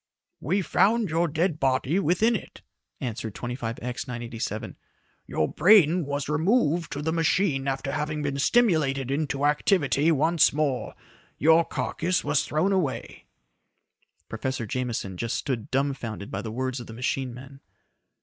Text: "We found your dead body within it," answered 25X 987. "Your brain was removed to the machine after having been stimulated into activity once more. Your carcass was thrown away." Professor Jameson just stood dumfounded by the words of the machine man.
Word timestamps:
"We 0.39 0.63
found 0.63 1.11
your 1.11 1.27
dead 1.27 1.59
body 1.59 1.99
within 1.99 2.35
it," 2.35 2.63
answered 2.99 3.35
25X 3.35 4.07
987. 4.07 4.75
"Your 5.27 5.47
brain 5.53 6.07
was 6.07 6.27
removed 6.27 6.91
to 6.93 7.03
the 7.03 7.11
machine 7.13 7.67
after 7.67 7.91
having 7.91 8.23
been 8.23 8.39
stimulated 8.39 9.11
into 9.11 9.45
activity 9.45 10.11
once 10.11 10.53
more. 10.53 10.95
Your 11.37 11.63
carcass 11.63 12.23
was 12.23 12.43
thrown 12.45 12.73
away." 12.73 13.25
Professor 14.27 14.65
Jameson 14.65 15.17
just 15.17 15.35
stood 15.35 15.69
dumfounded 15.69 16.31
by 16.31 16.41
the 16.41 16.51
words 16.51 16.79
of 16.79 16.87
the 16.87 16.93
machine 16.93 17.31
man. 17.31 17.59